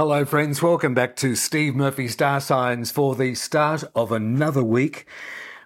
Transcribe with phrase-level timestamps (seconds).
[0.00, 0.62] Hello, friends.
[0.62, 5.04] Welcome back to Steve Murphy Star Signs for the start of another week.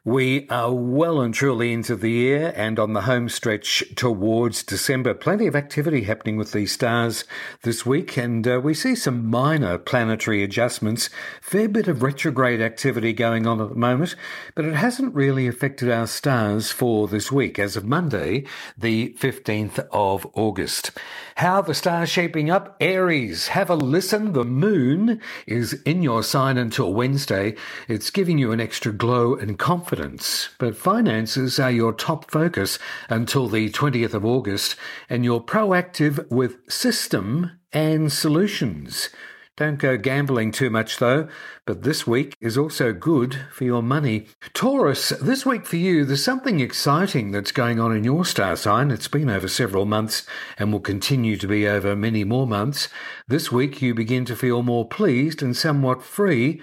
[0.06, 5.14] We are well and truly into the year and on the home stretch towards December.
[5.14, 7.24] Plenty of activity happening with these stars
[7.62, 11.08] this week, and uh, we see some minor planetary adjustments.
[11.40, 14.14] Fair bit of retrograde activity going on at the moment,
[14.54, 18.44] but it hasn't really affected our stars for this week as of Monday,
[18.76, 20.90] the 15th of August.
[21.36, 22.76] How the stars shaping up?
[22.78, 24.34] Aries, have a listen.
[24.34, 27.56] The moon is in your sign until Wednesday.
[27.88, 32.80] It's giving you an extra glow and confidence confidence, but finances are your top focus
[33.08, 34.74] until the 20th of August,
[35.08, 39.10] and you're proactive with system and solutions.
[39.56, 41.28] Don't go gambling too much though,
[41.64, 44.26] but this week is also good for your money.
[44.52, 48.90] Taurus, this week for you, there's something exciting that's going on in your star sign.
[48.90, 50.26] It's been over several months
[50.58, 52.88] and will continue to be over many more months.
[53.28, 56.60] This week you begin to feel more pleased and somewhat free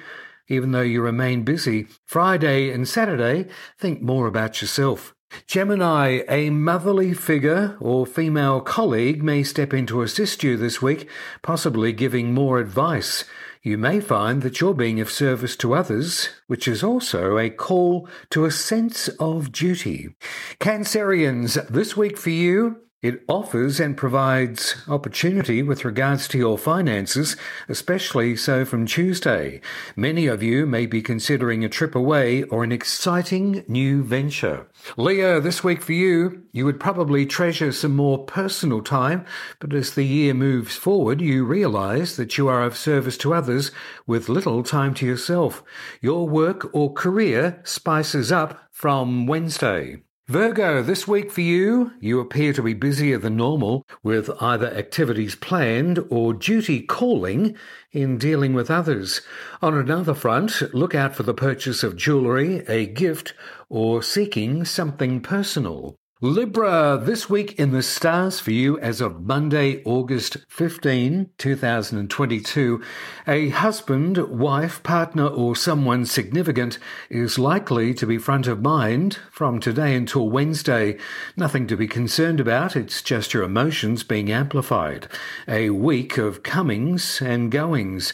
[0.52, 1.88] even though you remain busy.
[2.06, 3.48] Friday and Saturday,
[3.80, 5.16] think more about yourself.
[5.48, 11.10] Gemini, a motherly figure or female colleague may step in to assist you this week,
[11.42, 13.24] possibly giving more advice.
[13.64, 18.10] You may find that you're being of service to others, which is also a call
[18.32, 20.16] to a sense of duty.
[20.60, 27.36] Cancerians, this week for you, it offers and provides opportunity with regards to your finances,
[27.68, 29.60] especially so from Tuesday.
[29.96, 34.68] Many of you may be considering a trip away or an exciting new venture.
[34.98, 39.26] Leo, this week for you, you would probably treasure some more personal time,
[39.60, 43.72] but as the year moves forward, you realize that you are of service to others
[44.06, 45.64] with little time to yourself.
[46.02, 50.04] Your work or career spices up from Wednesday.
[50.32, 55.36] Virgo, this week for you, you appear to be busier than normal with either activities
[55.36, 57.54] planned or duty calling
[57.92, 59.20] in dealing with others.
[59.62, 63.34] On another front, look out for the purchase of jewellery, a gift,
[63.68, 65.98] or seeking something personal.
[66.24, 72.80] Libra, this week in the stars for you as of Monday, August 15, 2022.
[73.28, 76.78] A husband, wife, partner, or someone significant
[77.10, 80.96] is likely to be front of mind from today until Wednesday.
[81.36, 85.08] Nothing to be concerned about, it's just your emotions being amplified.
[85.48, 88.14] A week of comings and goings.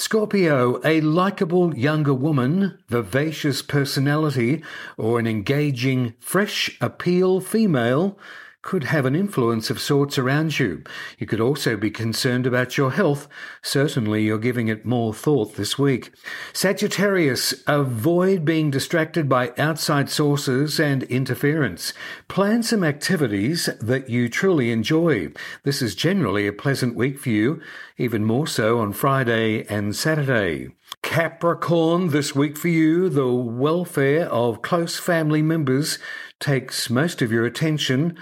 [0.00, 4.64] Scorpio, a likable younger woman, vivacious personality,
[4.96, 8.18] or an engaging, fresh appeal female
[8.62, 10.82] could have an influence of sorts around you.
[11.18, 13.26] You could also be concerned about your health.
[13.62, 16.12] Certainly, you're giving it more thought this week.
[16.52, 21.94] Sagittarius, avoid being distracted by outside sources and interference.
[22.28, 25.28] Plan some activities that you truly enjoy.
[25.62, 27.62] This is generally a pleasant week for you,
[27.96, 30.68] even more so on Friday and Saturday.
[31.02, 35.98] Capricorn, this week for you, the welfare of close family members
[36.40, 38.18] takes most of your attention.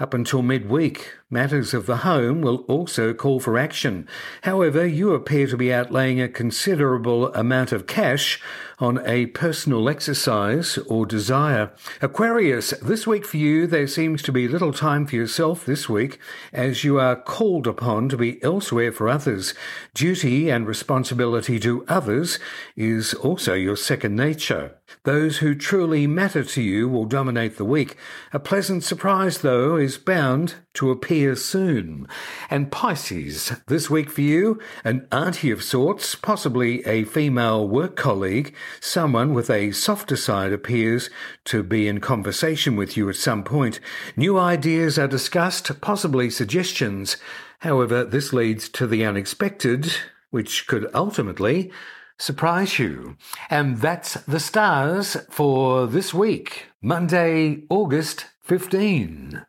[0.00, 4.06] Up until midweek, matters of the home will also call for action.
[4.42, 8.40] However, you appear to be outlaying a considerable amount of cash
[8.78, 11.72] on a personal exercise or desire.
[12.00, 16.20] Aquarius, this week for you, there seems to be little time for yourself this week
[16.52, 19.52] as you are called upon to be elsewhere for others.
[19.94, 22.38] Duty and responsibility to others
[22.76, 24.77] is also your second nature.
[25.08, 27.96] Those who truly matter to you will dominate the week.
[28.30, 32.06] A pleasant surprise, though, is bound to appear soon.
[32.50, 38.54] And Pisces, this week for you, an auntie of sorts, possibly a female work colleague,
[38.80, 41.08] someone with a softer side appears
[41.46, 43.80] to be in conversation with you at some point.
[44.14, 47.16] New ideas are discussed, possibly suggestions.
[47.60, 49.90] However, this leads to the unexpected,
[50.28, 51.72] which could ultimately
[52.18, 53.16] surprise you.
[53.48, 59.44] And that's the stars for this week, Monday, August 15.